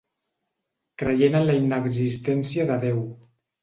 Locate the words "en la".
1.43-1.59